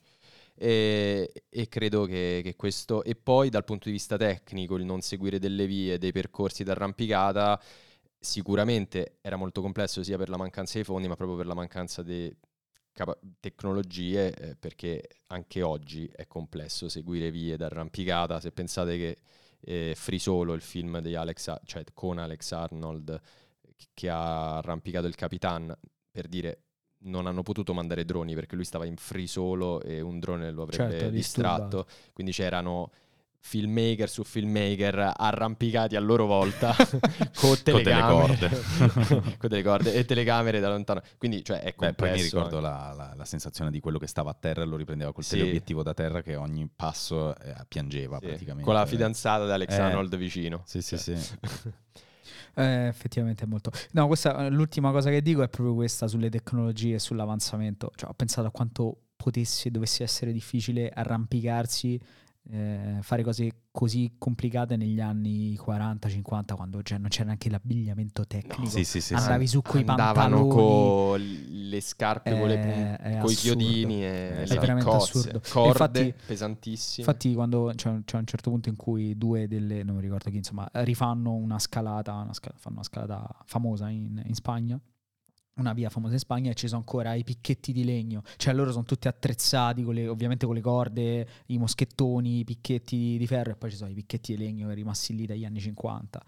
[0.62, 5.00] E, e credo che, che questo e poi dal punto di vista tecnico il non
[5.00, 7.58] seguire delle vie, dei percorsi d'arrampicata
[8.20, 12.04] sicuramente era molto complesso sia per la mancanza di fondi ma proprio per la mancanza
[12.04, 12.30] di
[12.92, 18.42] capa- tecnologie eh, perché anche oggi è complesso seguire vie d'arrampicata.
[18.42, 19.18] Se pensate che
[19.62, 23.22] eh, Free Solo il film di Alex cioè con Alex Arnold
[23.94, 25.74] che ha arrampicato il Capitan
[26.12, 26.64] per dire
[27.02, 30.64] non hanno potuto mandare droni perché lui stava in free solo e un drone lo
[30.64, 31.88] avrebbe Certo, distratto.
[32.14, 32.92] Quindi c'erano
[33.42, 36.76] filmmaker su filmmaker arrampicati a loro volta
[37.40, 38.50] con delle telecamere corde.
[39.40, 41.02] con delle corde e telecamere da lontano.
[41.18, 42.62] Quindi cioè è Beh, poi mi ricordo eh.
[42.62, 45.38] la, la- la sensazione di quello che stava a terra e lo riprendeva col Sì.
[45.38, 48.66] teleobiettivo da terra che ogni passo eh, piangeva Sì, praticamente.
[48.66, 49.82] con la fidanzata di Alex Eh.
[49.82, 50.62] Arnold vicino.
[50.66, 51.16] Sì, sì, Cioè.
[51.16, 51.38] sì.
[52.56, 53.72] Eh, effettivamente è molto.
[53.92, 57.92] No, questa, eh, l'ultima cosa che dico è proprio questa sulle tecnologie e sull'avanzamento.
[57.96, 62.00] Cioè, ho pensato a quanto potesse dovesse essere difficile arrampicarsi,
[62.52, 68.66] eh, fare cose così complicate negli anni 40-50, quando cioè, non c'era neanche l'abbigliamento tecnico.
[68.70, 69.14] Sì, sì, sì.
[69.14, 70.50] Andavi su coi Andavano pantaloni.
[70.50, 71.22] con
[71.70, 73.58] le scarpe, con, le Eh, è coi assurdo.
[73.60, 75.42] chiodini e È le veramente cozze, assurdo.
[75.50, 75.68] Corde
[76.00, 77.08] Infatti- pesantissime.
[77.08, 80.30] Infatti, quando c'è un, c'è un certo punto in cui due delle, non mi ricordo
[80.30, 84.80] chi, insomma, rifanno una scalata, una scala- fanno una scalata famosa in, in Spagna,
[85.60, 88.24] una via famosa in Spagna, e ci sono ancora i picchetti di legno.
[88.38, 93.18] Cioè, loro sono tutti attrezzati, con le- ovviamente con le corde, i moschettoni, i picchetti
[93.18, 96.24] di, ferro, e poi ci sono i picchetti di legno rimasti lì dagli anni 50.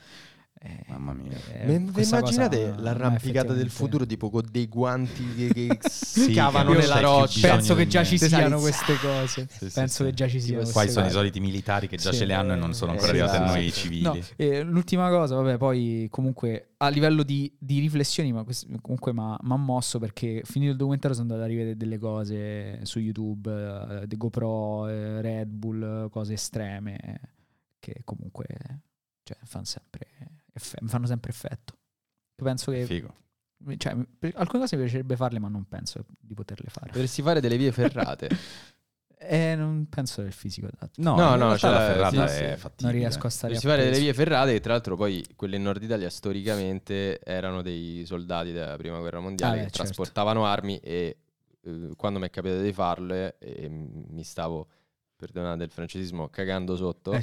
[0.64, 1.36] Eh, Mamma mia.
[1.54, 5.80] eh, Ma cosa immaginate a me l'arrampicata del futuro tipo con dei guanti che, che
[5.90, 7.50] Sì, non nella roccia?
[7.56, 8.28] Penso che già ci niente.
[8.28, 9.48] siano queste cose.
[9.50, 10.10] Sì, sì, Penso sì.
[10.10, 10.62] che già ci siano.
[10.70, 11.10] Qua sono i cose.
[11.10, 12.20] soliti militari che già Sì.
[12.20, 13.56] ce le hanno e non sono Eh, ancora arrivati a esatto.
[13.58, 14.02] noi civili.
[14.04, 18.46] No, eh, l'ultima cosa, vabbè, poi comunque a livello di, di riflessioni, ma
[18.82, 23.00] comunque mi ha mosso perché finito il documentario sono andato a rivedere delle cose su
[23.00, 27.20] YouTube, eh, di GoPro, eh, Red Bull, cose estreme
[27.80, 28.46] che comunque
[29.24, 30.08] cioè, fanno sempre,
[30.54, 31.74] effe- mi fanno sempre effetto.
[32.38, 33.14] Io penso che Figo.
[33.78, 33.92] cioè,
[34.34, 36.88] alcune cose mi piacerebbe farle, ma non penso di poterle fare.
[36.92, 38.30] Potresti fare delle vie ferrate.
[39.24, 41.00] E non penso del fisico adatto.
[41.00, 42.60] No, No, no, cioè, la ferrata sì, è sì.
[42.60, 42.92] fattibile.
[42.92, 45.62] Non riesco a stare Potresti fare delle vie ferrate che tra l'altro poi quelle in
[45.62, 49.84] Nord Italia storicamente erano dei soldati della prima guerra mondiale Ah, che beh, certo.
[49.84, 51.18] trasportavano armi e
[51.62, 54.68] eh, quando mi è capitato di farle e mi stavo,
[55.22, 57.14] perdonate il francesismo, cagando sotto.
[57.14, 57.22] Eh,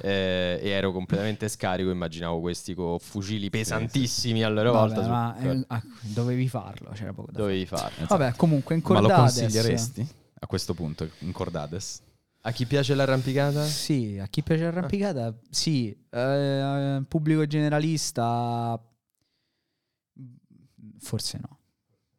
[0.00, 1.90] eh, e ero completamente scarico.
[1.90, 5.02] Immaginavo questi con fucili pesantissimi a loro Vabbè, volta.
[5.02, 7.44] su- ma, eh, ah, dovevi farlo, c'era poco da fare.
[7.44, 8.06] dovevi farlo.
[8.08, 10.08] Vabbè, comunque in Ma lo consiglieresti
[10.40, 12.00] a questo punto in Cordades?
[12.46, 13.62] A chi piace l'arrampicata?
[13.64, 15.94] Sì, a chi piace l'arrampicata, sì.
[16.10, 18.78] Eh, pubblico generalista,
[20.98, 21.58] forse no.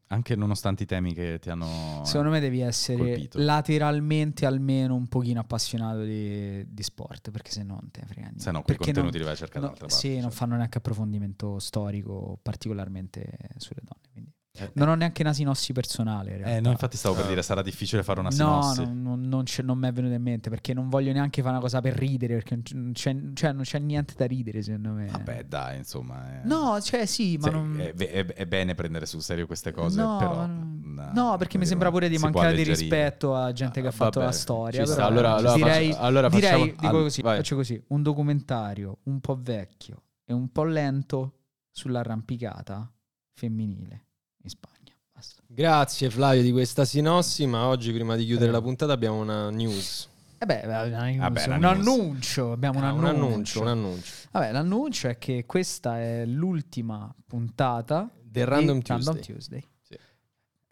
[0.08, 2.02] Anche nonostante i temi che ti hanno...
[2.06, 3.40] Secondo me devi essere colpito.
[3.40, 8.22] lateralmente almeno un pochino appassionato di, di sport, perché se no non te ne frega
[8.22, 8.40] niente.
[8.40, 10.08] Se no, quei contenuti non- li vai a cercare no, un'altra parte.
[10.08, 10.38] Sì, non cioè.
[10.38, 13.26] fanno neanche approfondimento storico, particolarmente
[13.58, 14.02] sulle donne.
[14.12, 14.34] quindi.
[14.58, 16.38] Eh, Non ho neanche nasinossi personale.
[16.38, 18.86] in Eh, no, infatti stavo per dire, sarà difficile fare una No, sinossi.
[18.86, 21.62] no, no, non, non mi è venuto in mente perché non voglio neanche fare una
[21.62, 25.08] cosa per ridere perché non c'è, cioè, non c'è niente da ridere secondo me.
[25.08, 26.42] Vabbè, dai, insomma...
[26.42, 26.46] eh.
[26.46, 27.80] No, cioè sì, ma Sì, non...
[27.82, 30.46] è, è- è bene prendere sul serio queste cose, no, però...
[30.46, 33.94] no, no, perché mi sembra pure di mancare di rispetto a gente che ha Ah,
[33.94, 34.86] fatto vabbè, la storia.
[34.86, 34.96] ci sta.
[34.96, 37.36] però Allora- allora direi, faccia- allora direi facciamo- dico all- così, vai.
[37.38, 41.34] faccio così, un documentario un po' vecchio e un po' lento
[41.72, 42.92] sull'arrampicata
[43.34, 44.05] femminile
[44.46, 44.74] in Spagna.
[45.14, 45.42] Basta.
[45.48, 48.58] Grazie Flavio di questa sinossi, ma oggi prima di chiudere Prego.
[48.58, 50.08] la puntata abbiamo una news.
[50.38, 50.78] Eh beh, una-
[51.30, 51.88] Vabbè, un una news.
[51.88, 53.10] annuncio, abbiamo un Ah, annuncio.
[53.10, 54.14] un annuncio, un annuncio.
[54.32, 59.06] Vabbè, l'annuncio è che questa è l'ultima puntata Del Random Tuesday.
[59.14, 59.64] Random Tuesday.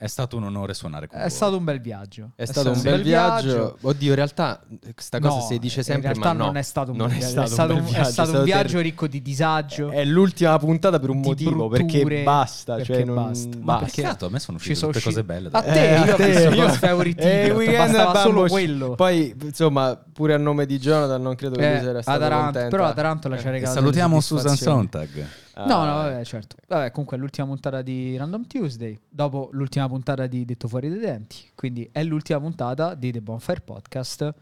[0.04, 1.30] È stato un onore suonare con È voi.
[1.32, 2.32] stato un bel viaggio.
[2.36, 3.78] È stato un bel viaggio.
[3.80, 4.62] Oddio, in realtà
[4.94, 6.46] questa cosa No, si dice sempre, in realtà ma no.
[6.48, 8.22] non è stato un non bel è viaggio, stato un bel un- viaggio, è stato
[8.22, 9.90] è un stato viaggio ricco di disagio.
[9.92, 13.48] È l'ultima puntata per un motivo, brutture, perché basta, perché cioè non basta.
[13.58, 13.86] Ma basta.
[13.86, 15.50] perché- peccato, a me sono uscite tutte usci- cose belle.
[15.52, 18.96] A te, Eh, io a te, io- Ghost Favorite Eh, Weekend bastava solo quello.
[18.96, 22.68] Poi, insomma, pure a nome di Jonathan non credo che Eh, lui sia stato contenta.
[22.68, 24.56] però a Tarantola ci ha Eh, regalato Salutiamo Susan.
[24.58, 25.26] Sontag.
[25.56, 26.56] No, no, vabbè, certo.
[26.68, 31.00] Vabbè, comunque è l'ultima puntata di Random Tuesday, dopo l'ultima puntata di Detto Fuori dai
[31.00, 34.34] Denti, quindi è l'ultima puntata di The Bonfire Podcast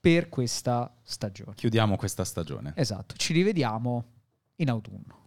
[0.00, 1.54] per questa stagione.
[1.54, 2.72] Chiudiamo questa stagione.
[2.74, 4.04] Esatto, ci rivediamo
[4.56, 5.25] in autunno.